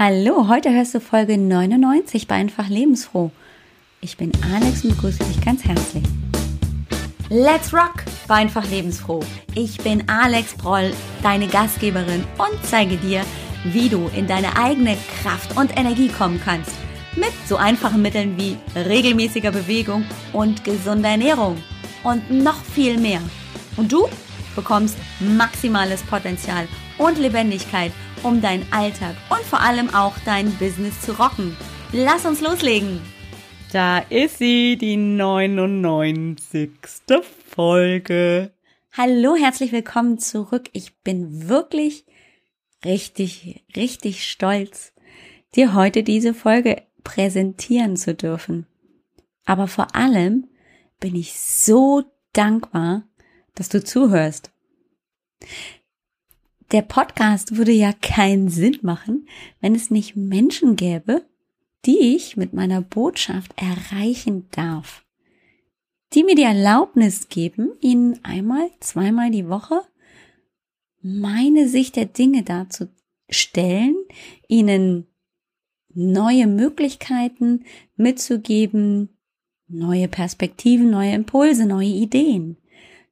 [0.00, 3.32] Hallo, heute hörst du Folge 99 bei Einfach Lebensfroh.
[4.00, 6.04] Ich bin Alex und begrüße dich ganz herzlich.
[7.30, 9.24] Let's rock bei Einfach Lebensfroh.
[9.56, 10.92] Ich bin Alex Broll,
[11.24, 13.24] deine Gastgeberin und zeige dir,
[13.64, 16.70] wie du in deine eigene Kraft und Energie kommen kannst.
[17.16, 21.56] Mit so einfachen Mitteln wie regelmäßiger Bewegung und gesunder Ernährung.
[22.04, 23.20] Und noch viel mehr.
[23.76, 24.06] Und du
[24.54, 26.68] bekommst maximales Potenzial
[26.98, 27.90] und Lebendigkeit,
[28.22, 31.56] um deinen Alltag und vor allem auch dein Business zu rocken.
[31.92, 33.00] Lass uns loslegen!
[33.72, 36.70] Da ist sie, die 99.
[37.46, 38.52] Folge.
[38.92, 40.70] Hallo, herzlich willkommen zurück.
[40.72, 42.06] Ich bin wirklich
[42.84, 44.94] richtig, richtig stolz,
[45.54, 48.66] dir heute diese Folge präsentieren zu dürfen.
[49.44, 50.48] Aber vor allem
[51.00, 53.02] bin ich so dankbar,
[53.54, 54.50] dass du zuhörst.
[56.70, 59.26] Der Podcast würde ja keinen Sinn machen,
[59.60, 61.24] wenn es nicht Menschen gäbe,
[61.86, 65.06] die ich mit meiner Botschaft erreichen darf.
[66.12, 69.80] Die mir die Erlaubnis geben, ihnen einmal, zweimal die Woche
[71.00, 73.96] meine Sicht der Dinge darzustellen,
[74.48, 75.06] ihnen
[75.94, 77.64] neue Möglichkeiten
[77.96, 79.08] mitzugeben,
[79.68, 82.58] neue Perspektiven, neue Impulse, neue Ideen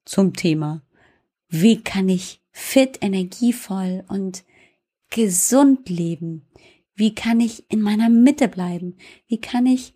[0.04, 0.82] zum Thema.
[1.48, 4.42] Wie kann ich fit, energievoll und
[5.10, 6.48] gesund leben?
[6.94, 8.96] Wie kann ich in meiner Mitte bleiben?
[9.26, 9.94] Wie kann ich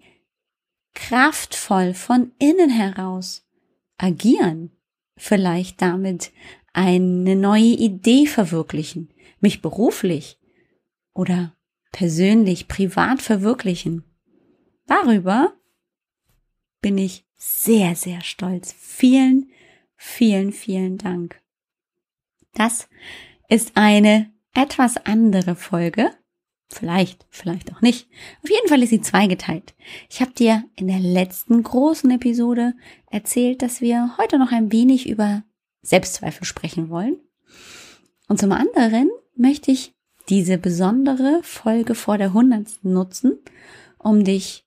[0.94, 3.48] kraftvoll von innen heraus
[3.97, 4.72] agieren?
[5.16, 6.33] Vielleicht damit
[6.75, 9.08] eine neue Idee verwirklichen,
[9.41, 10.38] mich beruflich
[11.14, 11.56] oder
[11.92, 14.05] persönlich, privat verwirklichen.
[14.86, 15.55] Darüber
[16.83, 18.75] bin ich sehr, sehr stolz.
[18.78, 19.50] Vielen,
[19.97, 21.39] vielen, vielen Dank.
[22.54, 22.88] Das
[23.48, 26.10] ist eine etwas andere Folge.
[26.68, 28.08] Vielleicht, vielleicht auch nicht.
[28.44, 29.74] Auf jeden Fall ist sie zweigeteilt.
[30.08, 32.74] Ich habe dir in der letzten großen Episode
[33.10, 35.42] erzählt, dass wir heute noch ein wenig über
[35.82, 37.16] Selbstzweifel sprechen wollen.
[38.28, 39.94] Und zum anderen möchte ich
[40.28, 43.38] diese besondere Folge vor der hundertsten nutzen,
[43.98, 44.64] um dich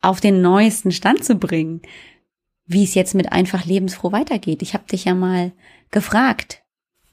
[0.00, 1.82] auf den neuesten Stand zu bringen,
[2.64, 4.62] wie es jetzt mit einfach lebensfroh weitergeht.
[4.62, 5.52] Ich habe dich ja mal
[5.90, 6.62] gefragt,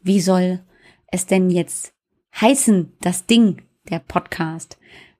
[0.06, 0.64] wie soll
[1.08, 1.94] es denn jetzt
[2.40, 4.78] heißen, das Ding, der Podcast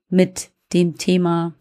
[0.10, 1.56] mit dem Thema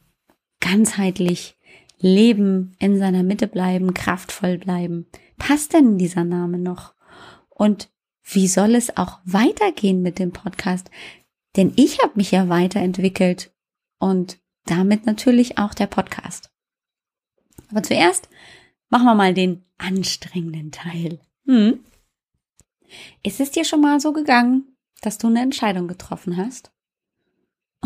[0.60, 1.56] ganzheitlich
[1.98, 5.06] leben, in seiner Mitte bleiben, kraftvoll bleiben.
[5.38, 6.94] Passt denn dieser Name noch?
[7.48, 7.88] Und
[8.22, 10.90] wie soll es auch weitergehen mit dem Podcast?
[11.56, 13.54] Denn ich habe mich ja weiterentwickelt
[13.98, 16.50] und damit natürlich auch der Podcast.
[17.70, 18.28] Aber zuerst
[18.90, 21.20] machen wir mal den anstrengenden Teil.
[21.46, 21.80] Hm?
[23.22, 26.70] Ist es dir schon mal so gegangen, dass du eine Entscheidung getroffen hast?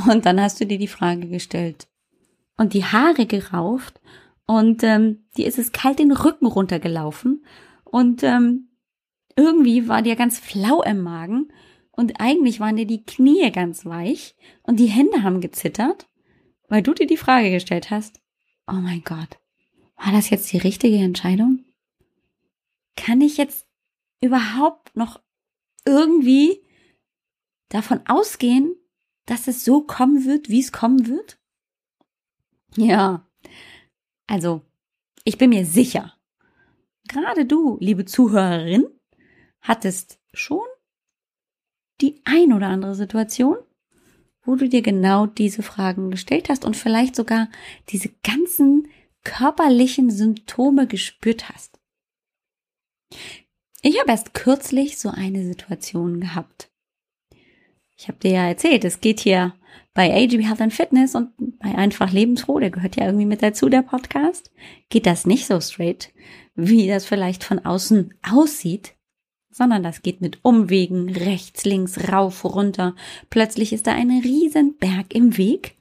[0.07, 1.89] Und dann hast du dir die Frage gestellt
[2.57, 4.01] und die Haare gerauft
[4.47, 7.45] und ähm, dir ist es kalt den Rücken runtergelaufen
[7.85, 8.69] und ähm,
[9.37, 11.53] irgendwie war dir ganz flau im Magen
[11.93, 16.09] und eigentlich waren dir die Knie ganz weich und die Hände haben gezittert,
[16.69, 18.21] weil du dir die Frage gestellt hast,
[18.67, 19.39] oh mein Gott,
[19.97, 21.65] war das jetzt die richtige Entscheidung?
[22.97, 23.68] Kann ich jetzt
[24.21, 25.21] überhaupt noch
[25.85, 26.63] irgendwie
[27.69, 28.75] davon ausgehen,
[29.27, 31.39] dass es so kommen wird, wie es kommen wird?
[32.77, 33.29] Ja,
[34.27, 34.63] also
[35.25, 36.15] ich bin mir sicher,
[37.09, 38.87] gerade du, liebe Zuhörerin,
[39.61, 40.67] hattest schon
[42.01, 43.57] die ein oder andere Situation,
[44.43, 47.51] wo du dir genau diese Fragen gestellt hast und vielleicht sogar
[47.89, 48.89] diese ganzen
[49.25, 51.79] körperlichen Symptome gespürt hast.
[53.83, 56.71] Ich habe erst kürzlich so eine Situation gehabt.
[57.97, 59.55] Ich habe dir ja erzählt, es geht hier
[59.95, 63.69] bei AGB Health and Fitness und bei Einfach Lebensfroh, der gehört ja irgendwie mit dazu,
[63.69, 64.53] der Podcast,
[64.89, 66.13] geht das nicht so straight,
[66.55, 68.95] wie das vielleicht von außen aussieht,
[69.51, 72.95] sondern das geht mit Umwegen, rechts, links, rauf, runter.
[73.31, 75.77] Plötzlich ist da ein riesen Berg im Weg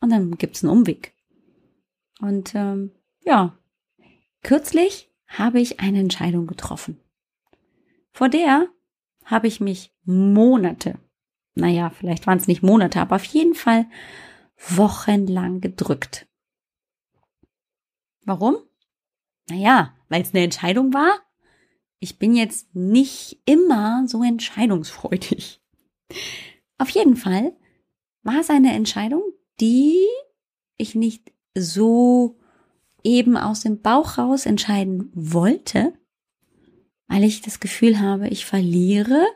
[0.00, 1.14] und dann gibt's einen Umweg.
[2.20, 2.90] Und ähm,
[3.22, 3.58] ja,
[4.42, 7.00] kürzlich habe ich eine Entscheidung getroffen.
[8.14, 8.68] Vor der
[9.24, 11.00] habe ich mich Monate,
[11.56, 13.86] naja, vielleicht waren es nicht Monate, aber auf jeden Fall
[14.68, 16.28] wochenlang gedrückt.
[18.24, 18.56] Warum?
[19.50, 21.18] Naja, weil es eine Entscheidung war.
[21.98, 25.60] Ich bin jetzt nicht immer so entscheidungsfreudig.
[26.78, 27.56] Auf jeden Fall
[28.22, 29.24] war es eine Entscheidung,
[29.60, 30.06] die
[30.76, 32.38] ich nicht so
[33.02, 35.98] eben aus dem Bauch raus entscheiden wollte,
[37.08, 39.26] weil ich das Gefühl habe, ich verliere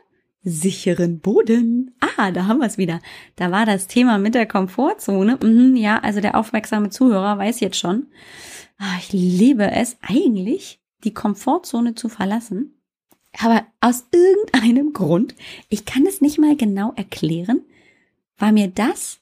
[0.41, 1.95] sicheren Boden.
[1.99, 3.01] Ah, da haben wir es wieder.
[3.35, 5.37] Da war das Thema mit der Komfortzone.
[5.41, 8.07] Mhm, ja, also der aufmerksame Zuhörer weiß jetzt schon.
[8.77, 12.75] Ah, ich liebe es eigentlich, die Komfortzone zu verlassen.
[13.37, 15.35] Aber aus irgendeinem Grund,
[15.67, 17.61] ich kann es nicht mal genau erklären,
[18.37, 19.19] war mir das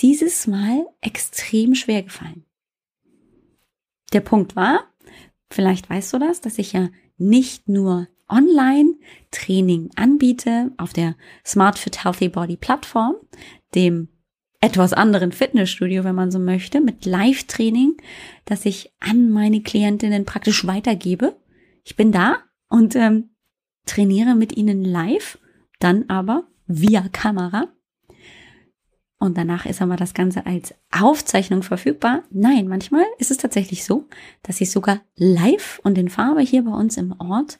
[0.00, 2.44] dieses Mal extrem schwer gefallen.
[4.12, 4.84] Der Punkt war,
[5.50, 12.04] vielleicht weißt du das, dass ich ja nicht nur Online-Training anbiete auf der Smart Fit
[12.04, 13.16] Healthy Body Plattform,
[13.74, 14.08] dem
[14.60, 17.98] etwas anderen Fitnessstudio, wenn man so möchte, mit Live-Training,
[18.46, 21.36] das ich an meine Klientinnen praktisch weitergebe.
[21.84, 22.38] Ich bin da
[22.70, 23.34] und ähm,
[23.84, 25.38] trainiere mit ihnen live,
[25.80, 27.73] dann aber via Kamera.
[29.24, 32.24] Und danach ist aber das Ganze als Aufzeichnung verfügbar.
[32.28, 34.06] Nein, manchmal ist es tatsächlich so,
[34.42, 37.58] dass ich sogar live und in Farbe hier bei uns im Ort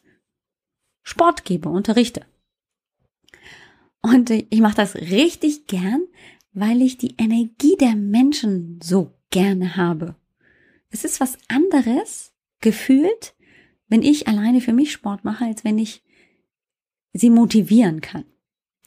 [1.02, 2.26] Sport gebe, unterrichte.
[4.02, 6.02] Und ich mache das richtig gern,
[6.52, 10.16] weil ich die Energie der Menschen so gerne habe.
[10.90, 13.34] Es ist was anderes, gefühlt,
[13.88, 16.02] wenn ich alleine für mich Sport mache, als wenn ich
[17.14, 18.26] sie motivieren kann.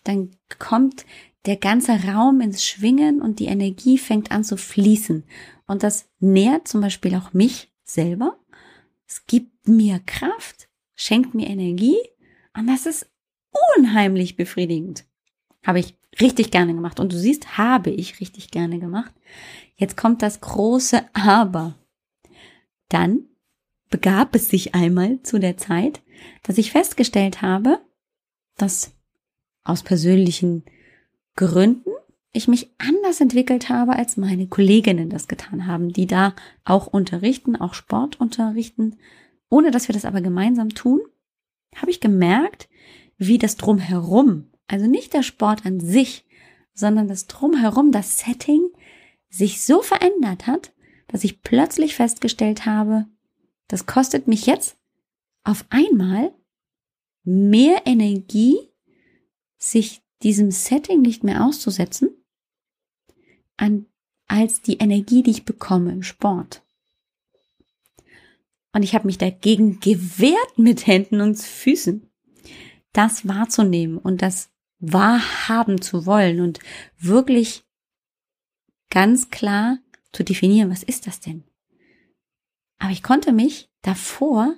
[0.03, 0.29] Dann
[0.59, 1.07] kommt
[1.47, 5.23] der ganze Raum ins Schwingen und die Energie fängt an zu fließen.
[5.65, 8.37] Und das nährt zum Beispiel auch mich selber.
[9.07, 11.97] Es gibt mir Kraft, schenkt mir Energie
[12.55, 13.09] und das ist
[13.77, 15.05] unheimlich befriedigend.
[15.65, 16.99] Habe ich richtig gerne gemacht.
[16.99, 19.13] Und du siehst, habe ich richtig gerne gemacht.
[19.75, 21.75] Jetzt kommt das große Aber.
[22.89, 23.25] Dann
[23.89, 26.01] begab es sich einmal zu der Zeit,
[26.43, 27.79] dass ich festgestellt habe,
[28.57, 28.93] dass
[29.63, 30.63] aus persönlichen
[31.37, 31.91] Gründen
[32.33, 36.35] ich mich anders entwickelt habe, als meine Kolleginnen das getan haben, die da
[36.65, 38.97] auch unterrichten, auch Sport unterrichten,
[39.49, 40.99] ohne dass wir das aber gemeinsam tun
[41.75, 42.69] habe ich gemerkt,
[43.17, 46.25] wie das drumherum, also nicht der Sport an sich,
[46.73, 48.69] sondern das drumherum, das Setting
[49.29, 50.73] sich so verändert hat,
[51.07, 53.05] dass ich plötzlich festgestellt habe,
[53.67, 54.77] das kostet mich jetzt
[55.43, 56.33] auf einmal
[57.23, 58.57] mehr Energie,
[59.57, 62.09] sich diesem Setting nicht mehr auszusetzen,
[63.55, 63.85] an,
[64.27, 66.63] als die Energie, die ich bekomme im Sport.
[68.73, 72.09] Und ich habe mich dagegen gewehrt mit Händen und Füßen,
[72.93, 74.49] das wahrzunehmen und das
[74.79, 76.59] wahrhaben zu wollen und
[76.99, 77.63] wirklich
[78.89, 79.79] ganz klar
[80.11, 81.43] zu definieren, was ist das denn?
[82.79, 84.55] Aber ich konnte mich davor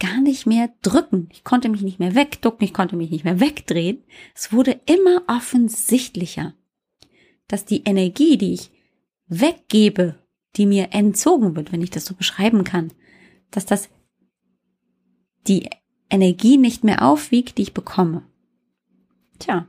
[0.00, 1.28] gar nicht mehr drücken.
[1.30, 4.02] Ich konnte mich nicht mehr wegducken, ich konnte mich nicht mehr wegdrehen.
[4.34, 6.54] Es wurde immer offensichtlicher,
[7.46, 8.70] dass die Energie, die ich
[9.28, 10.18] weggebe,
[10.56, 12.92] die mir entzogen wird, wenn ich das so beschreiben kann,
[13.52, 13.88] dass das
[15.46, 15.70] die
[16.10, 18.22] Energie nicht mehr aufwiegt, die ich bekomme.
[19.38, 19.68] Tja.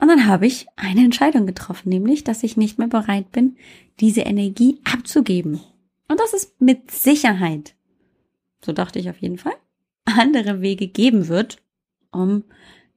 [0.00, 3.56] Und dann habe ich eine Entscheidung getroffen, nämlich, dass ich nicht mehr bereit bin,
[4.00, 5.60] diese Energie abzugeben.
[6.08, 7.76] Und dass es mit Sicherheit,
[8.64, 9.54] so dachte ich auf jeden Fall,
[10.04, 11.62] andere Wege geben wird,
[12.10, 12.44] um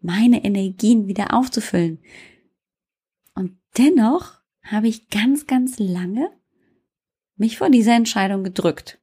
[0.02, 2.00] meine Energien wieder aufzufüllen.
[3.34, 6.30] Und dennoch habe ich ganz, ganz lange
[7.38, 9.00] mich vor dieser Entscheidung gedrückt.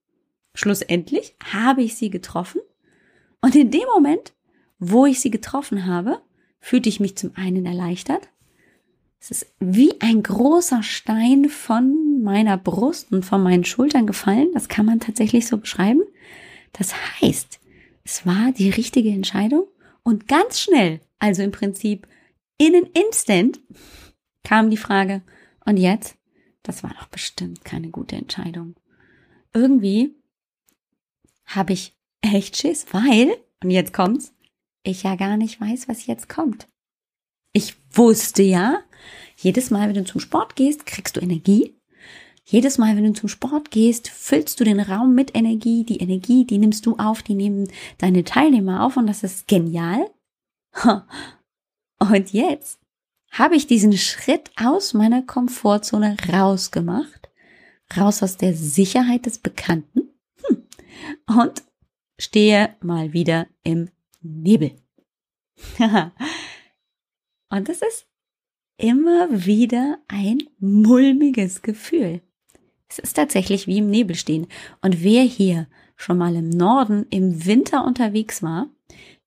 [0.55, 2.61] Schlussendlich habe ich sie getroffen
[3.41, 4.33] und in dem Moment,
[4.79, 6.21] wo ich sie getroffen habe,
[6.61, 8.29] fühlte ich mich zum einen erleichtert.
[9.21, 14.51] Es ist wie ein großer Stein von meiner Brust und von meinen Schultern gefallen.
[14.55, 16.03] Das kann man tatsächlich so beschreiben.
[16.73, 17.61] Das heißt,
[18.05, 19.67] es war die richtige Entscheidung
[20.03, 22.09] und ganz schnell, also im Prinzip
[22.59, 23.61] in an Instant,
[24.45, 25.23] kam die Frage,
[25.65, 26.17] und jetzt?
[26.63, 28.77] Das war doch bestimmt keine gute Entscheidung.
[29.53, 30.15] Irgendwie
[31.47, 34.33] habe ich echt Schiss, weil, und jetzt kommt's,
[34.85, 36.69] ich ja gar nicht weiß, was jetzt kommt.
[37.53, 38.83] Ich wusste ja,
[39.37, 41.75] jedes Mal, wenn du zum Sport gehst, kriegst du Energie.
[42.45, 45.85] Jedes Mal, wenn du zum Sport gehst, füllst du den Raum mit Energie.
[45.85, 47.69] Die Energie, die nimmst du auf, die nehmen
[47.99, 50.11] deine Teilnehmer auf und das ist genial.
[51.99, 52.81] Und jetzt
[53.31, 57.31] habe ich diesen Schritt aus meiner Komfortzone rausgemacht,
[57.97, 60.11] raus aus der Sicherheit des Bekannten
[61.27, 61.63] und
[62.19, 63.89] stehe mal wieder im
[64.21, 64.73] Nebel.
[65.79, 68.07] und das ist
[68.77, 72.21] immer wieder ein mulmiges Gefühl.
[72.93, 74.47] Es ist tatsächlich wie im Nebel stehen.
[74.83, 78.69] Und wer hier schon mal im Norden im Winter unterwegs war,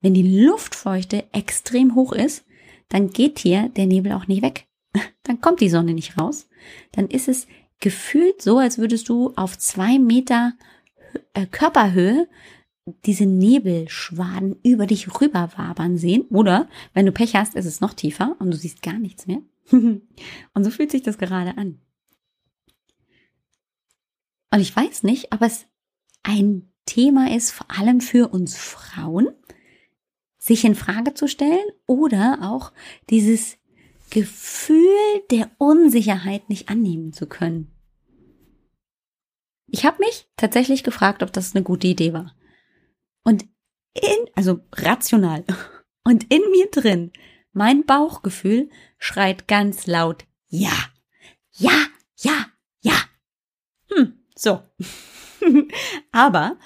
[0.01, 2.45] wenn die Luftfeuchte extrem hoch ist,
[2.89, 4.67] dann geht hier der Nebel auch nicht weg.
[5.23, 6.47] Dann kommt die Sonne nicht raus.
[6.91, 7.47] Dann ist es
[7.79, 10.53] gefühlt so, als würdest du auf zwei Meter
[11.33, 12.27] äh, Körperhöhe
[13.05, 16.25] diese Nebelschwaden über dich rüber wabern sehen.
[16.29, 19.41] Oder wenn du Pech hast, ist es noch tiefer und du siehst gar nichts mehr.
[19.71, 21.79] und so fühlt sich das gerade an.
[24.55, 25.65] Und ich weiß nicht, ob es
[26.23, 29.27] ein Thema ist, vor allem für uns Frauen,
[30.37, 32.71] sich in Frage zu stellen oder auch
[33.09, 33.57] dieses
[34.11, 34.87] Gefühl
[35.29, 37.69] der Unsicherheit nicht annehmen zu können.
[39.67, 42.33] Ich habe mich tatsächlich gefragt, ob das eine gute Idee war.
[43.25, 43.43] Und
[43.93, 45.43] in, also rational.
[46.05, 47.11] Und in mir drin,
[47.51, 48.69] mein Bauchgefühl
[48.99, 50.77] schreit ganz laut, ja,
[51.51, 52.45] ja, ja,
[54.35, 54.61] so.
[56.11, 56.57] Aber,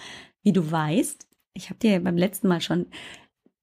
[0.44, 2.88] wie du weißt, ich habe dir beim letzten Mal schon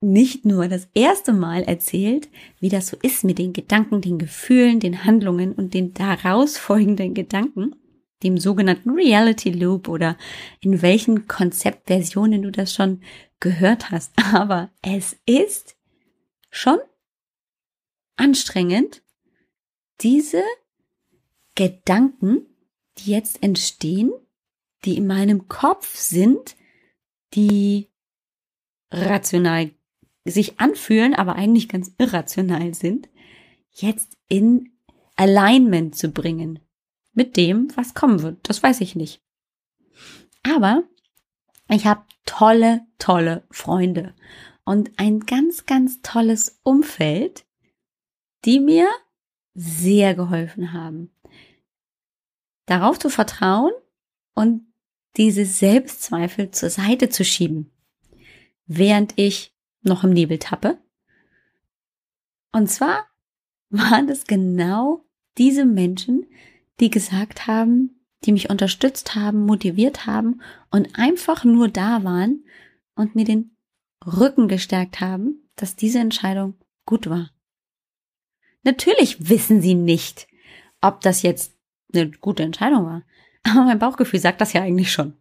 [0.01, 2.29] nicht nur das erste Mal erzählt,
[2.61, 7.15] wie das so ist mit den Gedanken, den Gefühlen, den Handlungen und den daraus folgenden
[7.15, 7.75] Gedanken,
[8.23, 10.17] dem sogenannten Reality Loop oder
[10.61, 13.01] in welchen Konzeptversionen du das schon
[13.41, 14.13] gehört hast.
[14.35, 15.77] Aber es ist
[16.51, 16.79] schon
[18.17, 19.03] anstrengend,
[20.01, 20.43] diese
[21.55, 22.47] Gedanken,
[22.99, 24.13] die jetzt entstehen,
[24.85, 26.57] die in meinem Kopf sind,
[27.35, 27.89] die
[28.91, 29.71] rational
[30.25, 33.09] sich anfühlen, aber eigentlich ganz irrational sind,
[33.71, 34.73] jetzt in
[35.17, 36.61] Alignment zu bringen
[37.13, 38.39] mit dem, was kommen wird.
[38.49, 39.23] Das weiß ich nicht.
[40.43, 40.85] Aber
[41.69, 44.15] ich habe tolle, tolle Freunde
[44.65, 47.47] und ein ganz, ganz tolles Umfeld,
[48.45, 48.89] die mir
[49.55, 51.11] sehr geholfen haben.
[52.67, 53.73] Darauf zu vertrauen
[54.35, 54.67] und
[55.17, 57.71] diese Selbstzweifel zur Seite zu schieben,
[58.67, 60.79] während ich noch im Nebel tappe.
[62.53, 63.07] Und zwar
[63.71, 65.05] waren es genau
[65.39, 66.27] diese Menschen,
[66.81, 72.45] die gesagt haben, die mich unterstützt haben, motiviert haben und einfach nur da waren
[72.95, 73.57] und mir den
[74.05, 76.55] Rücken gestärkt haben, dass diese Entscheidung
[76.85, 77.31] gut war.
[78.63, 80.27] Natürlich wissen sie nicht,
[80.81, 81.56] ob das jetzt
[81.97, 83.03] eine gute Entscheidung war.
[83.43, 85.15] Aber mein Bauchgefühl sagt das ja eigentlich schon.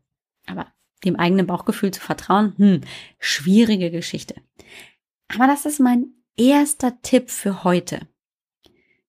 [0.45, 0.67] Aber
[1.03, 2.81] dem eigenen Bauchgefühl zu vertrauen, hm,
[3.19, 4.35] schwierige Geschichte.
[5.27, 8.07] Aber das ist mein erster Tipp für heute,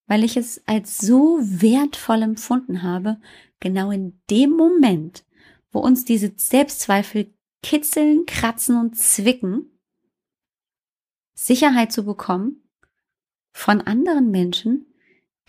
[0.07, 3.19] weil ich es als so wertvoll empfunden habe,
[3.61, 5.25] genau in dem Moment,
[5.71, 9.81] wo uns diese Selbstzweifel kitzeln, kratzen und zwicken,
[11.35, 12.63] Sicherheit zu bekommen
[13.53, 14.87] von anderen Menschen,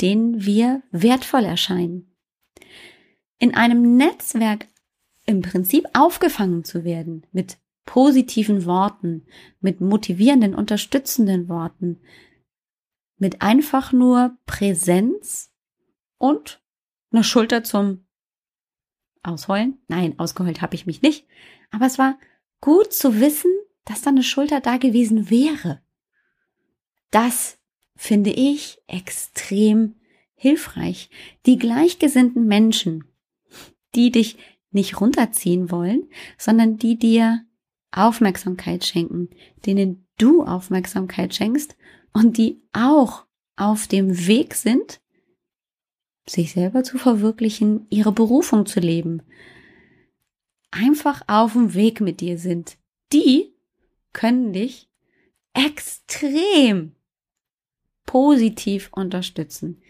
[0.02, 2.16] denen wir wertvoll erscheinen.
[3.40, 4.68] In einem Netzwerk
[5.26, 9.26] im Prinzip aufgefangen zu werden mit positiven Worten,
[9.60, 12.00] mit motivierenden, unterstützenden Worten,
[13.18, 15.52] mit einfach nur Präsenz
[16.18, 16.62] und
[17.12, 18.06] einer Schulter zum
[19.24, 19.80] Ausheulen.
[19.88, 21.28] Nein, ausgeheult habe ich mich nicht.
[21.72, 22.18] Aber es war
[22.62, 23.52] gut zu wissen,
[23.86, 25.82] dass da eine Schulter da gewesen wäre.
[27.12, 27.57] Das
[27.98, 29.96] finde ich extrem
[30.36, 31.10] hilfreich.
[31.46, 33.04] Die gleichgesinnten Menschen,
[33.96, 34.38] die dich
[34.72, 37.44] nicht runterziehen wollen, sondern die dir
[37.92, 39.30] Aufmerksamkeit schenken,
[39.66, 41.76] denen du Aufmerksamkeit schenkst
[42.14, 43.26] und die auch
[43.56, 45.02] auf dem Weg sind,
[46.28, 49.24] sich selber zu verwirklichen, ihre Berufung zu leben,
[50.70, 52.78] einfach auf dem Weg mit dir sind,
[53.14, 53.56] die
[54.14, 54.90] können dich
[55.54, 56.97] extrem
[58.08, 59.84] positiv unterstützen.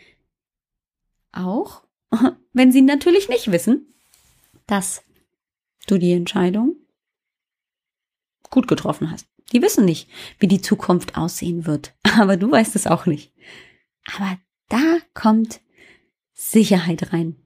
[1.32, 1.84] Auch
[2.54, 3.94] wenn sie natürlich nicht wissen,
[4.66, 5.04] dass
[5.88, 6.76] du die Entscheidung
[8.50, 9.28] gut getroffen hast.
[9.54, 10.10] Die wissen nicht,
[10.40, 13.34] wie die Zukunft aussehen wird, aber du weißt es auch nicht.
[14.14, 15.62] Aber da kommt
[16.34, 17.38] Sicherheit rein.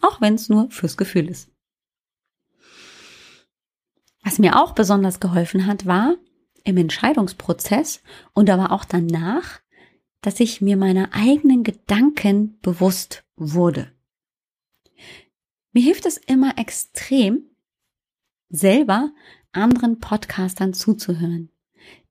[0.00, 1.48] Auch wenn es nur fürs Gefühl ist.
[4.24, 6.16] Was mir auch besonders geholfen hat, war
[6.64, 8.02] im Entscheidungsprozess
[8.34, 9.60] und aber auch danach,
[10.20, 13.92] dass ich mir meiner eigenen Gedanken bewusst wurde.
[15.72, 17.44] Mir hilft es immer extrem,
[18.48, 19.12] selber
[19.52, 21.50] anderen Podcastern zuzuhören,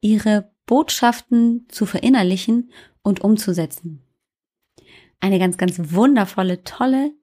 [0.01, 2.71] ihre Botschaften zu verinnerlichen
[3.03, 4.01] und umzusetzen.
[5.19, 7.13] Eine ganz, ganz wundervolle, tolle,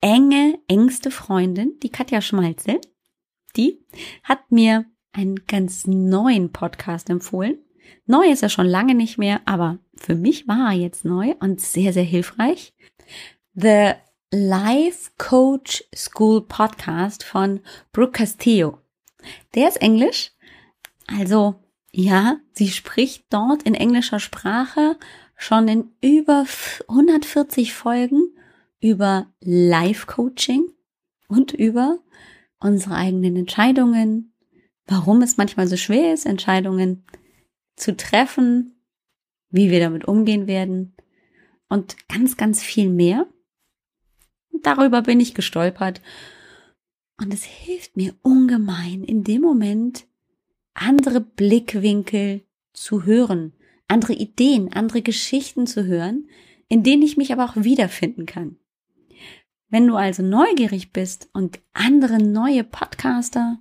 [0.00, 2.80] enge, engste Freundin, die Katja Schmalzel,
[3.56, 3.84] die
[4.22, 7.58] hat mir einen ganz neuen Podcast empfohlen.
[8.06, 11.60] Neu ist er schon lange nicht mehr, aber für mich war er jetzt neu und
[11.60, 12.74] sehr, sehr hilfreich.
[13.54, 13.92] The
[14.32, 17.60] Life Coach School Podcast von
[17.92, 18.78] Brooke Castillo.
[19.54, 20.32] Der ist Englisch.
[21.06, 21.56] Also,
[21.92, 24.96] ja, sie spricht dort in englischer Sprache
[25.36, 26.44] schon in über
[26.88, 28.34] 140 Folgen
[28.80, 30.70] über Life Coaching
[31.28, 31.98] und über
[32.60, 34.29] unsere eigenen Entscheidungen,
[34.90, 37.04] warum es manchmal so schwer ist, Entscheidungen
[37.76, 38.74] zu treffen,
[39.48, 40.94] wie wir damit umgehen werden
[41.68, 43.26] und ganz, ganz viel mehr.
[44.52, 46.02] Und darüber bin ich gestolpert.
[47.18, 50.06] Und es hilft mir ungemein, in dem Moment
[50.74, 52.42] andere Blickwinkel
[52.72, 53.52] zu hören,
[53.86, 56.28] andere Ideen, andere Geschichten zu hören,
[56.68, 58.56] in denen ich mich aber auch wiederfinden kann.
[59.68, 63.60] Wenn du also neugierig bist und andere neue Podcaster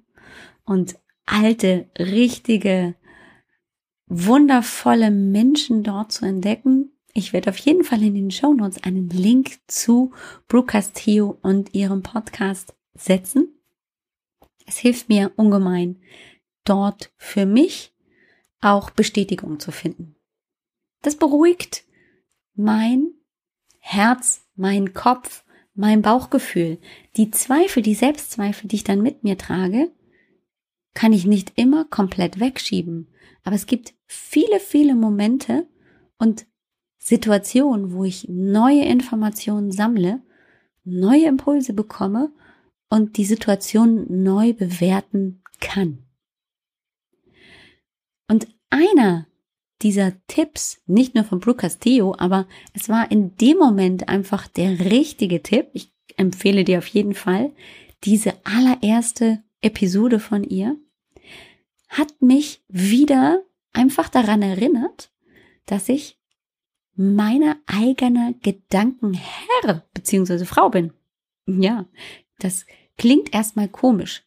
[0.65, 0.95] und
[1.31, 2.95] alte, richtige,
[4.07, 9.09] wundervolle Menschen dort zu entdecken, ich werde auf jeden Fall in den Show Notes einen
[9.09, 10.13] Link zu
[10.47, 13.59] Brooke Castillo und ihrem Podcast setzen.
[14.65, 16.01] Es hilft mir ungemein,
[16.63, 17.93] dort für mich
[18.61, 20.15] auch Bestätigung zu finden.
[21.01, 21.83] Das beruhigt
[22.55, 23.13] mein
[23.79, 25.43] Herz, mein Kopf,
[25.73, 26.77] mein Bauchgefühl.
[27.15, 29.91] Die Zweifel, die Selbstzweifel, die ich dann mit mir trage,
[30.99, 33.07] kann ich nicht immer komplett wegschieben.
[33.45, 35.65] Aber es gibt viele, viele Momente
[36.17, 36.45] und
[36.97, 40.21] Situationen, wo ich neue Informationen sammle,
[40.83, 42.33] neue Impulse bekomme
[42.89, 45.99] und die Situation neu bewerten kann.
[48.27, 49.25] Und einer
[49.81, 54.91] dieser Tipps, nicht nur von Brooke Castillo, aber es war in dem Moment einfach der
[54.91, 55.69] richtige Tipp.
[55.71, 57.53] Ich empfehle dir auf jeden Fall
[58.03, 60.77] diese allererste Episode von ihr,
[61.89, 63.43] hat mich wieder
[63.73, 65.11] einfach daran erinnert,
[65.65, 66.19] dass ich
[66.95, 70.45] meine eigene Gedankenherr bzw.
[70.45, 70.93] Frau bin.
[71.47, 71.85] Ja,
[72.39, 72.65] das
[72.97, 74.23] klingt erstmal komisch.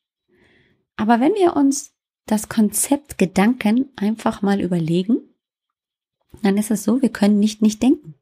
[0.97, 1.95] Aber wenn wir uns
[2.27, 5.19] das Konzept Gedanken einfach mal überlegen,
[6.43, 8.15] dann ist es so, wir können nicht nicht denken.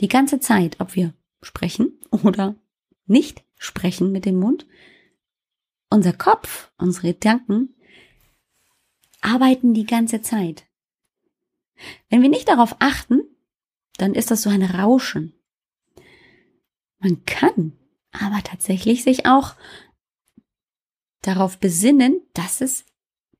[0.00, 2.56] Die ganze Zeit, ob wir sprechen oder
[3.06, 4.66] nicht sprechen mit dem Mund,
[5.90, 7.74] unser Kopf, unsere Gedanken
[9.24, 10.66] arbeiten die ganze Zeit.
[12.08, 13.22] Wenn wir nicht darauf achten,
[13.96, 15.34] dann ist das so ein Rauschen.
[16.98, 17.72] Man kann
[18.12, 19.54] aber tatsächlich sich auch
[21.22, 22.84] darauf besinnen, dass es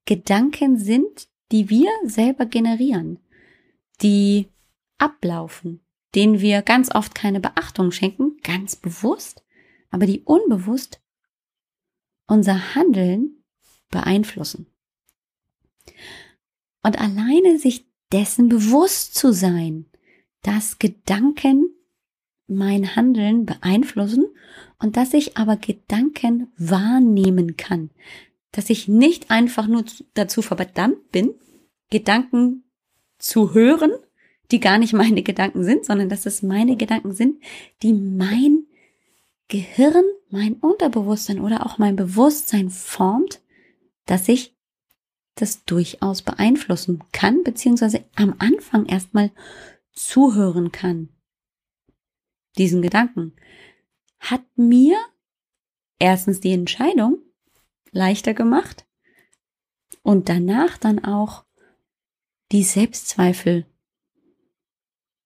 [0.04, 3.20] Gedanken sind, die wir selber generieren,
[4.02, 4.48] die
[4.98, 5.80] ablaufen,
[6.14, 9.44] denen wir ganz oft keine Beachtung schenken, ganz bewusst,
[9.90, 11.00] aber die unbewusst
[12.26, 13.44] unser Handeln
[13.90, 14.73] beeinflussen.
[16.84, 19.86] Und alleine sich dessen bewusst zu sein,
[20.42, 21.70] dass Gedanken
[22.46, 24.26] mein Handeln beeinflussen
[24.78, 27.90] und dass ich aber Gedanken wahrnehmen kann,
[28.52, 31.34] dass ich nicht einfach nur dazu verdammt bin,
[31.90, 32.64] Gedanken
[33.18, 33.92] zu hören,
[34.50, 37.42] die gar nicht meine Gedanken sind, sondern dass es meine Gedanken sind,
[37.82, 38.66] die mein
[39.48, 43.40] Gehirn, mein Unterbewusstsein oder auch mein Bewusstsein formt,
[44.06, 44.53] dass ich
[45.34, 49.32] das durchaus beeinflussen kann, beziehungsweise am Anfang erstmal
[49.92, 51.08] zuhören kann.
[52.56, 53.34] Diesen Gedanken
[54.20, 54.96] hat mir
[55.98, 57.18] erstens die Entscheidung
[57.90, 58.86] leichter gemacht
[60.02, 61.44] und danach dann auch
[62.52, 63.66] die Selbstzweifel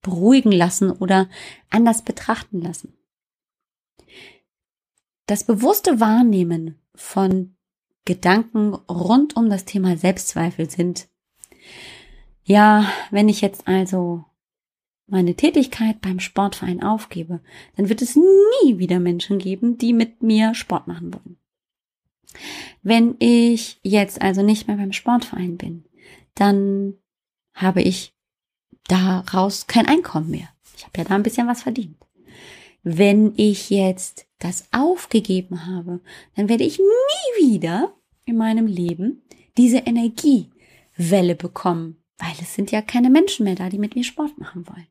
[0.00, 1.28] beruhigen lassen oder
[1.68, 2.96] anders betrachten lassen.
[5.26, 7.57] Das bewusste Wahrnehmen von
[8.08, 11.08] Gedanken rund um das Thema Selbstzweifel sind.
[12.42, 14.24] Ja, wenn ich jetzt also
[15.06, 17.40] meine Tätigkeit beim Sportverein aufgebe,
[17.76, 21.36] dann wird es nie wieder Menschen geben, die mit mir Sport machen wollen.
[22.82, 25.84] Wenn ich jetzt also nicht mehr beim Sportverein bin,
[26.34, 26.94] dann
[27.52, 28.14] habe ich
[28.86, 30.48] daraus kein Einkommen mehr.
[30.78, 31.98] Ich habe ja da ein bisschen was verdient.
[32.82, 36.00] Wenn ich jetzt das aufgegeben habe,
[36.36, 37.92] dann werde ich nie wieder
[38.28, 39.22] in meinem Leben
[39.56, 44.38] diese Energiewelle bekommen, weil es sind ja keine Menschen mehr da, die mit mir Sport
[44.38, 44.86] machen wollen.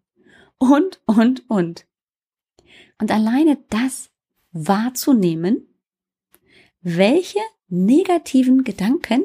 [0.58, 1.86] Und, und, und.
[3.00, 4.10] Und alleine das
[4.52, 5.68] wahrzunehmen,
[6.82, 9.24] welche negativen Gedanken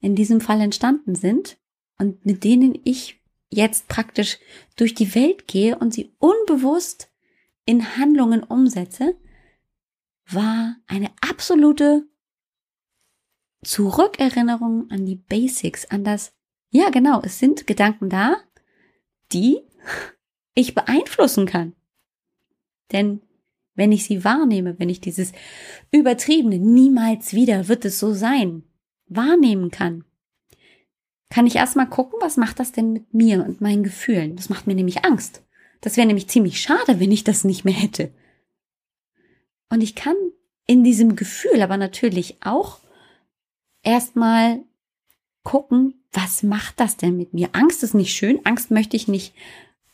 [0.00, 1.56] in diesem Fall entstanden sind
[1.98, 3.20] und mit denen ich
[3.50, 4.38] jetzt praktisch
[4.76, 7.10] durch die Welt gehe und sie unbewusst
[7.64, 9.16] in Handlungen umsetze,
[10.26, 12.06] war eine absolute
[13.64, 16.32] Zurückerinnerung an die Basics, an das,
[16.70, 18.36] ja genau, es sind Gedanken da,
[19.32, 19.60] die
[20.54, 21.74] ich beeinflussen kann.
[22.92, 23.20] Denn
[23.74, 25.32] wenn ich sie wahrnehme, wenn ich dieses
[25.90, 28.62] übertriebene, niemals wieder wird es so sein,
[29.06, 30.04] wahrnehmen kann,
[31.28, 34.36] kann ich erstmal gucken, was macht das denn mit mir und meinen Gefühlen.
[34.36, 35.42] Das macht mir nämlich Angst.
[35.80, 38.12] Das wäre nämlich ziemlich schade, wenn ich das nicht mehr hätte.
[39.68, 40.14] Und ich kann
[40.66, 42.78] in diesem Gefühl, aber natürlich auch
[43.84, 44.62] erstmal
[45.42, 47.50] gucken, was macht das denn mit mir?
[47.52, 49.34] Angst ist nicht schön, Angst möchte ich nicht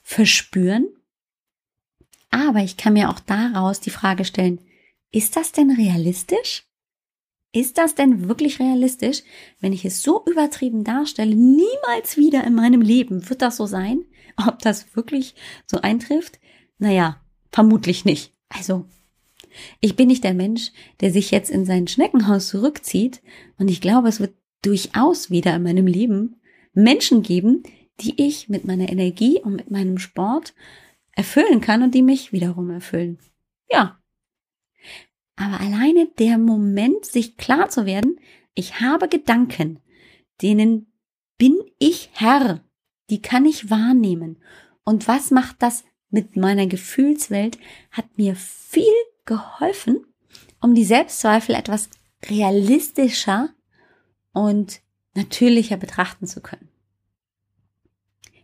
[0.03, 0.89] verspüren.
[2.31, 4.61] Aber ich kann mir auch daraus die Frage stellen,
[5.11, 6.65] ist das denn realistisch?
[7.53, 9.23] Ist das denn wirklich realistisch,
[9.59, 11.35] wenn ich es so übertrieben darstelle?
[11.35, 14.05] Niemals wieder in meinem Leben wird das so sein.
[14.37, 15.35] Ob das wirklich
[15.67, 16.39] so eintrifft?
[16.79, 18.33] Naja, vermutlich nicht.
[18.49, 18.87] Also,
[19.81, 23.23] ich bin nicht der Mensch, der sich jetzt in sein Schneckenhaus zurückzieht.
[23.59, 26.41] Und ich glaube, es wird durchaus wieder in meinem Leben
[26.73, 27.63] Menschen geben,
[28.01, 30.55] die ich mit meiner Energie und mit meinem Sport
[31.13, 33.19] erfüllen kann und die mich wiederum erfüllen.
[33.71, 34.01] Ja.
[35.37, 38.19] Aber alleine der Moment, sich klar zu werden,
[38.55, 39.81] ich habe Gedanken,
[40.43, 40.93] denen
[41.39, 42.63] bin ich Herr,
[43.09, 44.43] die kann ich wahrnehmen.
[44.85, 47.59] Und was macht das mit meiner Gefühlswelt,
[47.91, 48.85] hat mir viel
[49.31, 50.05] geholfen,
[50.61, 51.89] um die Selbstzweifel etwas
[52.25, 53.51] realistischer
[54.33, 54.81] und
[55.15, 56.69] natürlicher betrachten zu können.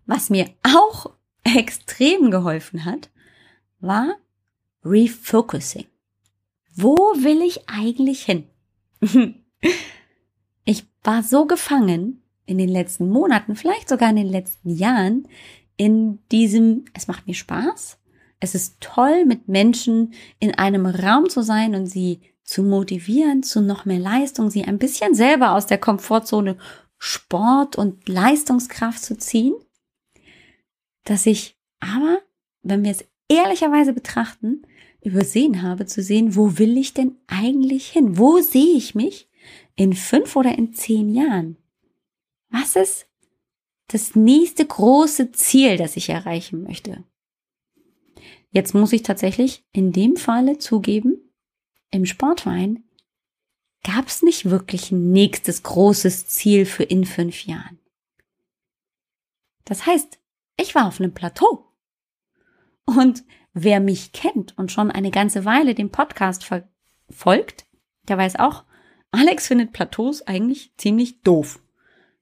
[0.06, 1.10] Was mir auch
[1.42, 3.10] extrem geholfen hat,
[3.80, 4.14] war
[4.84, 5.86] Refocusing.
[6.76, 8.44] Wo will ich eigentlich hin?
[10.64, 15.26] ich war so gefangen in den letzten Monaten, vielleicht sogar in den letzten Jahren,
[15.76, 17.98] in diesem, es macht mir Spaß,
[18.46, 23.60] es ist toll, mit Menschen in einem Raum zu sein und sie zu motivieren zu
[23.60, 26.56] noch mehr Leistung, sie ein bisschen selber aus der Komfortzone
[26.96, 29.54] Sport und Leistungskraft zu ziehen,
[31.04, 32.20] dass ich aber,
[32.62, 34.62] wenn wir es ehrlicherweise betrachten,
[35.02, 38.16] übersehen habe zu sehen, wo will ich denn eigentlich hin?
[38.16, 39.28] Wo sehe ich mich
[39.74, 41.56] in fünf oder in zehn Jahren?
[42.48, 43.06] Was ist
[43.88, 47.04] das nächste große Ziel, das ich erreichen möchte?
[48.56, 51.18] Jetzt muss ich tatsächlich in dem Falle zugeben,
[51.90, 52.84] im Sportverein
[53.84, 57.78] gab es nicht wirklich ein nächstes großes Ziel für in fünf Jahren.
[59.66, 60.18] Das heißt,
[60.56, 61.70] ich war auf einem Plateau.
[62.86, 67.66] Und wer mich kennt und schon eine ganze Weile den Podcast verfolgt,
[68.08, 68.64] der weiß auch,
[69.10, 71.62] Alex findet Plateaus eigentlich ziemlich doof.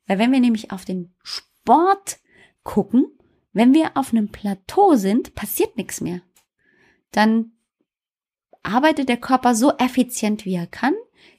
[0.08, 2.18] Weil wenn wir nämlich auf den Sport
[2.64, 3.13] gucken,
[3.54, 6.20] wenn wir auf einem Plateau sind, passiert nichts mehr.
[7.12, 7.52] Dann
[8.62, 10.94] arbeitet der Körper so effizient, wie er kann,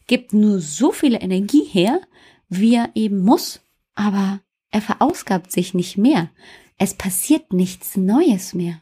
[0.08, 2.02] gibt nur so viele Energie her,
[2.48, 3.62] wie er eben muss,
[3.96, 6.30] aber er verausgabt sich nicht mehr.
[6.78, 8.82] Es passiert nichts Neues mehr.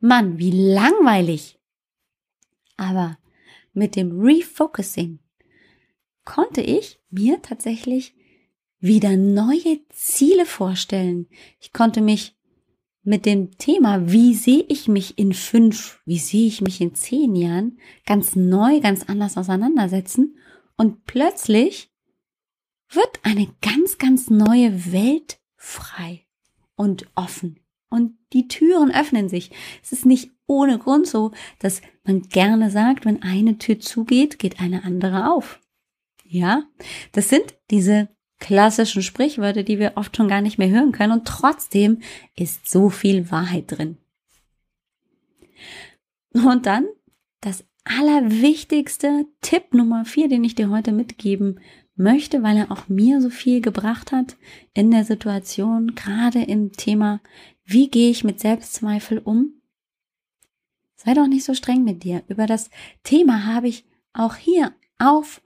[0.00, 1.58] Mann, wie langweilig.
[2.76, 3.18] Aber
[3.72, 5.18] mit dem Refocusing
[6.24, 8.14] konnte ich mir tatsächlich
[8.80, 11.26] wieder neue Ziele vorstellen.
[11.58, 12.33] Ich konnte mich
[13.04, 17.36] mit dem Thema, wie sehe ich mich in fünf, wie sehe ich mich in zehn
[17.36, 20.38] Jahren, ganz neu, ganz anders auseinandersetzen.
[20.76, 21.92] Und plötzlich
[22.90, 26.26] wird eine ganz, ganz neue Welt frei
[26.76, 27.60] und offen.
[27.90, 29.50] Und die Türen öffnen sich.
[29.82, 34.60] Es ist nicht ohne Grund so, dass man gerne sagt, wenn eine Tür zugeht, geht
[34.60, 35.60] eine andere auf.
[36.24, 36.64] Ja,
[37.12, 41.26] das sind diese klassischen Sprichwörter, die wir oft schon gar nicht mehr hören können und
[41.26, 42.00] trotzdem
[42.36, 43.96] ist so viel Wahrheit drin.
[46.32, 46.86] Und dann
[47.40, 51.60] das allerwichtigste Tipp Nummer vier, den ich dir heute mitgeben
[51.96, 54.36] möchte, weil er auch mir so viel gebracht hat
[54.72, 57.20] in der Situation, gerade im Thema,
[57.64, 59.60] wie gehe ich mit Selbstzweifel um?
[60.96, 62.22] Sei doch nicht so streng mit dir.
[62.28, 62.70] Über das
[63.02, 65.42] Thema habe ich auch hier auf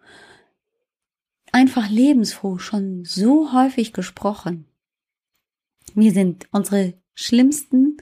[1.53, 4.67] einfach lebensfroh schon so häufig gesprochen.
[5.95, 7.97] Wir sind unsere schlimmsten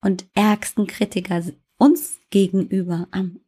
[0.00, 1.42] und ärgsten Kritiker
[1.78, 3.08] uns gegenüber.
[3.10, 3.40] Am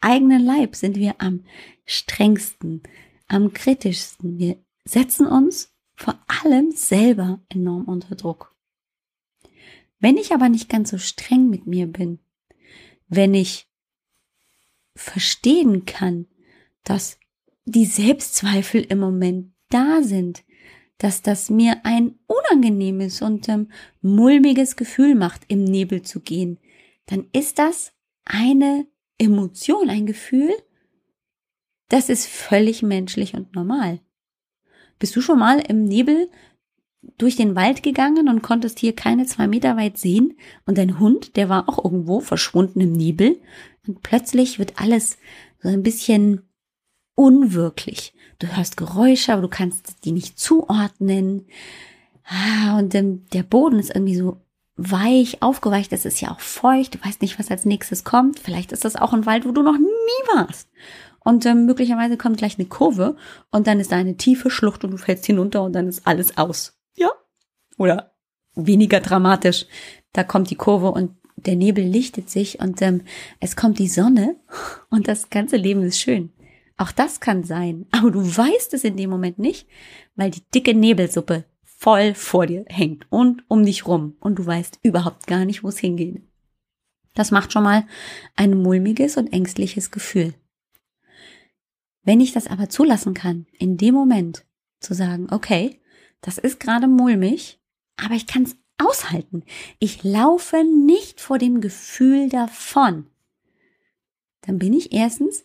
[0.00, 1.44] eigenen Leib sind wir am
[1.84, 2.82] strengsten,
[3.28, 4.38] am kritischsten.
[4.38, 8.54] Wir setzen uns vor allem selber enorm unter Druck.
[9.98, 12.18] Wenn ich aber nicht ganz so streng mit mir bin,
[13.08, 13.68] wenn ich
[14.96, 16.26] verstehen kann,
[16.84, 17.18] dass
[17.70, 20.44] die Selbstzweifel im Moment da sind,
[20.98, 23.68] dass das mir ein unangenehmes und ähm,
[24.02, 26.58] mulmiges Gefühl macht, im Nebel zu gehen,
[27.06, 27.92] dann ist das
[28.24, 28.86] eine
[29.18, 30.50] Emotion, ein Gefühl,
[31.88, 34.00] das ist völlig menschlich und normal.
[34.98, 36.28] Bist du schon mal im Nebel
[37.18, 41.36] durch den Wald gegangen und konntest hier keine zwei Meter weit sehen und dein Hund,
[41.36, 43.40] der war auch irgendwo verschwunden im Nebel
[43.86, 45.18] und plötzlich wird alles
[45.62, 46.49] so ein bisschen
[47.20, 48.14] unwirklich.
[48.38, 51.46] Du hörst Geräusche, aber du kannst die nicht zuordnen.
[52.24, 54.40] Ah, und der Boden ist irgendwie so
[54.76, 55.92] weich, aufgeweicht.
[55.92, 56.94] Es ist ja auch feucht.
[56.94, 58.38] Du weißt nicht, was als nächstes kommt.
[58.38, 60.70] Vielleicht ist das auch ein Wald, wo du noch nie warst.
[61.22, 63.16] Und ähm, möglicherweise kommt gleich eine Kurve
[63.50, 66.38] und dann ist da eine tiefe Schlucht und du fällst hinunter und dann ist alles
[66.38, 66.80] aus.
[66.96, 67.10] Ja?
[67.76, 68.14] Oder
[68.54, 69.66] weniger dramatisch.
[70.14, 73.02] Da kommt die Kurve und der Nebel lichtet sich und ähm,
[73.40, 74.36] es kommt die Sonne
[74.88, 76.32] und das ganze Leben ist schön.
[76.80, 79.68] Auch das kann sein, aber du weißt es in dem Moment nicht,
[80.16, 84.78] weil die dicke Nebelsuppe voll vor dir hängt und um dich rum und du weißt
[84.82, 86.22] überhaupt gar nicht, wo es hingeht.
[87.12, 87.86] Das macht schon mal
[88.34, 90.32] ein mulmiges und ängstliches Gefühl.
[92.02, 94.46] Wenn ich das aber zulassen kann, in dem Moment
[94.78, 95.82] zu sagen, okay,
[96.22, 97.60] das ist gerade mulmig,
[97.96, 99.44] aber ich kann es aushalten.
[99.80, 103.04] Ich laufe nicht vor dem Gefühl davon.
[104.40, 105.44] Dann bin ich erstens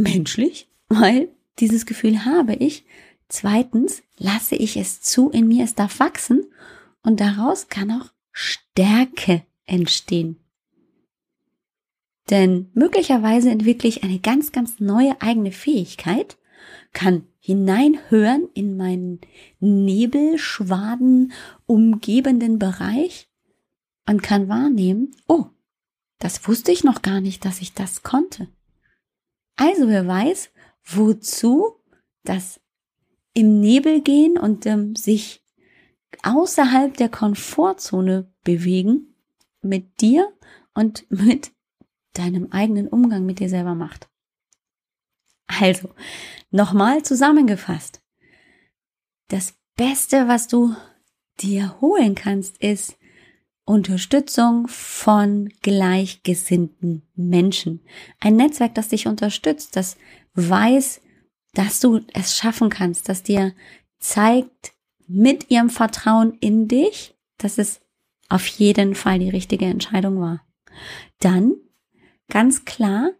[0.00, 2.84] menschlich, weil dieses Gefühl habe ich.
[3.28, 6.44] Zweitens lasse ich es zu in mir, es darf wachsen
[7.02, 10.36] und daraus kann auch Stärke entstehen.
[12.28, 16.38] Denn möglicherweise entwickle ich eine ganz, ganz neue eigene Fähigkeit,
[16.92, 19.20] kann hineinhören in meinen
[19.60, 21.32] Nebelschwaden
[21.66, 23.28] umgebenden Bereich
[24.06, 25.46] und kann wahrnehmen, oh,
[26.18, 28.48] das wusste ich noch gar nicht, dass ich das konnte.
[29.60, 30.48] Also wer weiß,
[30.86, 31.76] wozu
[32.24, 32.62] das
[33.34, 35.44] im Nebel gehen und ähm, sich
[36.22, 39.14] außerhalb der Komfortzone bewegen
[39.60, 40.32] mit dir
[40.72, 41.52] und mit
[42.14, 44.08] deinem eigenen Umgang mit dir selber macht.
[45.46, 45.90] Also,
[46.50, 48.00] nochmal zusammengefasst.
[49.28, 50.74] Das Beste, was du
[51.38, 52.96] dir holen kannst, ist
[53.70, 57.80] Unterstützung von gleichgesinnten Menschen.
[58.18, 59.96] Ein Netzwerk, das dich unterstützt, das
[60.34, 61.00] weiß,
[61.54, 63.54] dass du es schaffen kannst, das dir
[64.00, 64.72] zeigt
[65.06, 67.80] mit ihrem Vertrauen in dich, dass es
[68.28, 70.44] auf jeden Fall die richtige Entscheidung war.
[71.20, 71.54] Dann
[72.28, 73.12] ganz klar,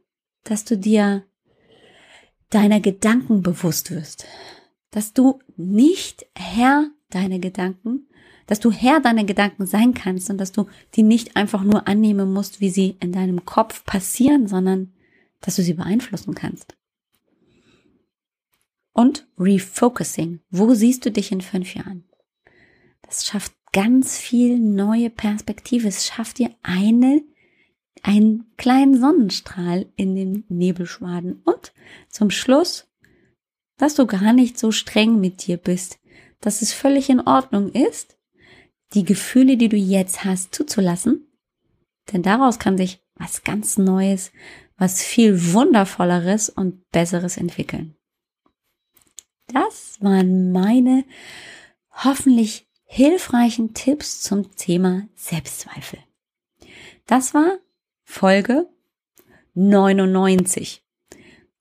[0.43, 1.25] dass du dir
[2.51, 4.27] deiner Gedanken bewusst wirst,
[4.91, 8.09] dass du nicht Herr deiner Gedanken,
[8.51, 12.33] dass du Herr deiner Gedanken sein kannst und dass du die nicht einfach nur annehmen
[12.33, 14.93] musst, wie sie in deinem Kopf passieren, sondern
[15.41, 16.77] dass du sie beeinflussen kannst.
[18.93, 20.41] Und Refocusing.
[20.51, 22.03] Wo siehst du dich in fünf Jahren?
[23.03, 25.87] Das schafft ganz viel neue Perspektive.
[25.87, 27.23] Es schafft dir eine
[28.03, 31.73] einen kleinen Sonnenstrahl in den Nebelschwaden und
[32.09, 32.89] zum Schluss,
[33.77, 36.01] dass du gar nicht so streng mit dir bist,
[36.41, 38.17] dass es völlig in Ordnung ist,
[38.94, 41.26] die Gefühle, die du jetzt hast, zuzulassen,
[42.12, 44.33] denn daraus kann sich was ganz Neues,
[44.76, 47.94] was viel Wundervolleres und Besseres entwickeln.
[49.46, 51.05] Das waren meine
[51.90, 55.98] hoffentlich hilfreichen Tipps zum Thema Selbstzweifel.
[57.07, 57.59] Das war
[58.05, 58.68] Folge
[59.55, 60.85] 99.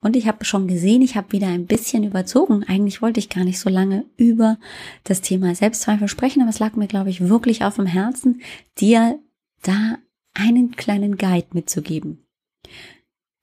[0.02, 2.64] Und ich habe schon gesehen, ich habe wieder ein bisschen überzogen.
[2.64, 4.58] Eigentlich wollte ich gar nicht so lange über
[5.04, 8.42] das Thema Selbstzweifel sprechen, aber es lag mir, glaube ich, wirklich auf dem Herzen,
[8.78, 9.20] dir
[9.62, 9.98] da
[10.34, 12.26] einen kleinen Guide mitzugeben.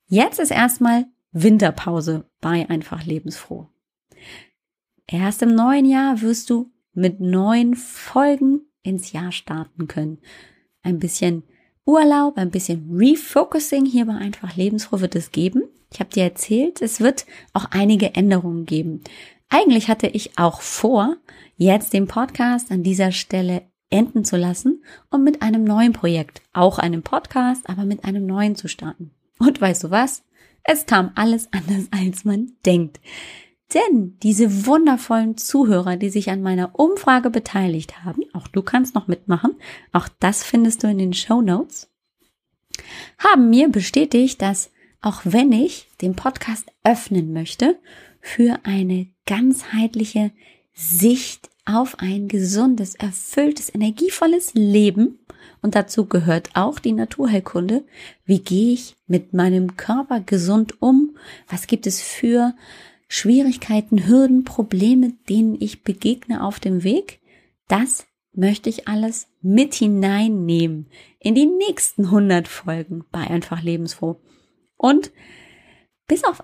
[0.07, 3.67] Jetzt ist erstmal Winterpause bei Einfach Lebensfroh.
[5.05, 10.17] Erst im neuen Jahr wirst du mit neuen Folgen ins Jahr starten können.
[10.81, 11.43] Ein bisschen
[11.85, 15.63] Urlaub, ein bisschen Refocusing hier bei Einfach Lebensfroh wird es geben.
[15.91, 19.03] Ich habe dir erzählt, es wird auch einige Änderungen geben.
[19.49, 21.15] Eigentlich hatte ich auch vor,
[21.55, 26.77] jetzt den Podcast an dieser Stelle enden zu lassen und mit einem neuen Projekt, auch
[26.77, 29.11] einem Podcast, aber mit einem neuen zu starten.
[29.39, 30.23] Und weißt du was?
[30.63, 32.99] Es kam alles anders, als man denkt.
[33.73, 39.07] Denn diese wundervollen Zuhörer, die sich an meiner Umfrage beteiligt haben, auch du kannst noch
[39.07, 39.55] mitmachen,
[39.91, 41.89] auch das findest du in den Show Notes,
[43.17, 44.71] haben mir bestätigt, dass
[45.07, 47.79] auch wenn ich den Podcast öffnen möchte
[48.19, 50.31] für eine ganzheitliche
[50.73, 55.19] Sicht auf ein gesundes, erfülltes, energievolles Leben,
[55.61, 57.85] und dazu gehört auch die Naturheilkunde,
[58.25, 61.15] wie gehe ich mit meinem Körper gesund um,
[61.47, 62.53] was gibt es für
[63.07, 67.21] Schwierigkeiten, Hürden, Probleme, denen ich begegne auf dem Weg,
[67.69, 70.87] das möchte ich alles mit hineinnehmen
[71.19, 74.19] in die nächsten 100 Folgen bei Einfach Lebensfroh.
[74.77, 75.11] Und
[76.07, 76.43] bis auf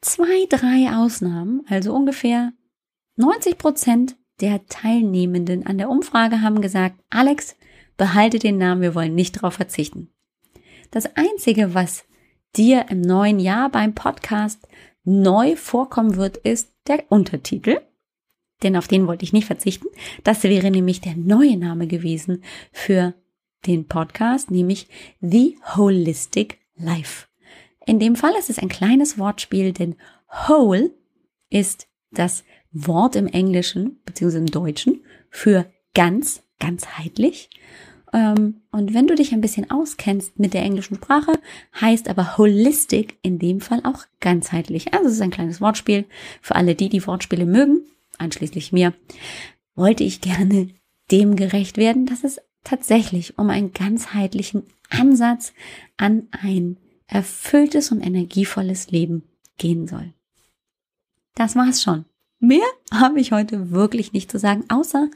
[0.00, 2.52] zwei, drei Ausnahmen, also ungefähr
[3.16, 7.56] 90 Prozent der Teilnehmenden an der Umfrage haben gesagt, Alex,
[7.96, 10.10] behalte den Namen, wir wollen nicht darauf verzichten.
[10.90, 12.04] Das Einzige, was
[12.56, 14.68] dir im neuen Jahr beim Podcast
[15.04, 17.80] neu vorkommen wird, ist der Untertitel.
[18.62, 19.86] Denn auf den wollte ich nicht verzichten.
[20.24, 23.14] Das wäre nämlich der neue Name gewesen für
[23.66, 24.88] den Podcast, nämlich
[25.20, 27.25] The Holistic Life.
[27.86, 29.94] In dem Fall ist es ein kleines Wortspiel, denn
[30.48, 30.90] whole
[31.48, 34.38] ist das Wort im Englischen bzw.
[34.38, 37.48] im Deutschen für ganz, ganzheitlich.
[38.12, 41.38] Ähm, und wenn du dich ein bisschen auskennst mit der englischen Sprache,
[41.80, 44.92] heißt aber holistic in dem Fall auch ganzheitlich.
[44.92, 46.06] Also es ist ein kleines Wortspiel.
[46.42, 47.82] Für alle die, die Wortspiele mögen,
[48.18, 48.94] einschließlich mir,
[49.76, 50.70] wollte ich gerne
[51.12, 55.52] dem gerecht werden, dass es tatsächlich um einen ganzheitlichen Ansatz
[55.96, 59.22] an ein erfülltes und energievolles Leben
[59.58, 60.12] gehen soll.
[61.34, 62.04] Das war's schon.
[62.38, 65.08] Mehr habe ich heute wirklich nicht zu sagen, außer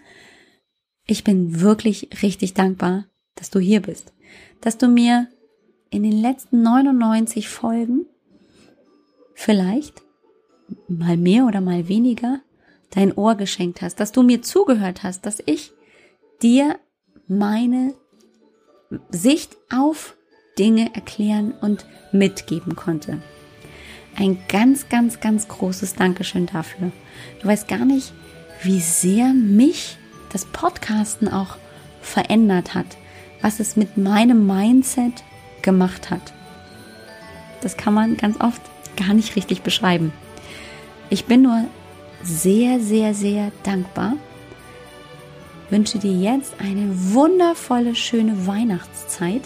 [1.06, 4.12] ich bin wirklich richtig dankbar, dass du hier bist,
[4.60, 5.28] dass du mir
[5.90, 8.06] in den letzten 99 Folgen
[9.34, 10.02] vielleicht
[10.88, 12.40] mal mehr oder mal weniger
[12.90, 15.72] dein Ohr geschenkt hast, dass du mir zugehört hast, dass ich
[16.42, 16.78] dir
[17.26, 17.94] meine
[19.10, 20.16] Sicht auf
[20.60, 23.22] Dinge erklären und mitgeben konnte.
[24.16, 26.92] Ein ganz, ganz, ganz großes Dankeschön dafür.
[27.40, 28.12] Du weißt gar nicht,
[28.62, 29.96] wie sehr mich
[30.30, 31.56] das Podcasten auch
[32.02, 32.98] verändert hat,
[33.40, 35.24] was es mit meinem Mindset
[35.62, 36.34] gemacht hat.
[37.62, 38.60] Das kann man ganz oft
[38.96, 40.12] gar nicht richtig beschreiben.
[41.08, 41.64] Ich bin nur
[42.22, 44.14] sehr, sehr, sehr dankbar.
[45.70, 49.42] Wünsche dir jetzt eine wundervolle, schöne Weihnachtszeit,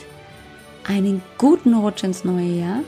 [0.87, 2.81] einen guten Rutsch ins neue Jahr.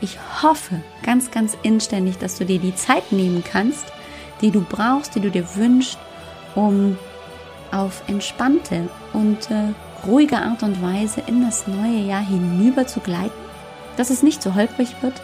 [0.00, 3.86] Ich hoffe ganz, ganz inständig, dass du dir die Zeit nehmen kannst,
[4.40, 5.98] die du brauchst, die du dir wünschst,
[6.54, 6.98] um
[7.72, 9.72] auf entspannte und äh,
[10.06, 13.32] ruhige Art und Weise in das neue Jahr hinüber zu gleiten,
[13.96, 15.14] dass es nicht so holprig wird,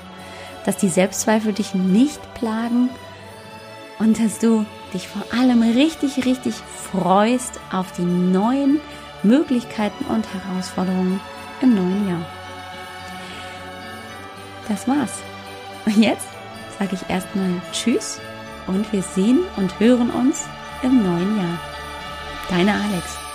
[0.64, 2.88] dass die Selbstzweifel dich nicht plagen
[3.98, 8.80] und dass du dich vor allem richtig, richtig freust auf die neuen
[9.22, 11.20] Möglichkeiten und Herausforderungen
[11.62, 12.26] im neuen Jahr.
[14.68, 15.18] Das war's.
[15.96, 16.28] Jetzt
[16.78, 18.20] sage ich erstmal Tschüss
[18.66, 20.44] und wir sehen und hören uns
[20.82, 21.58] im neuen Jahr.
[22.48, 23.29] Deine Alex.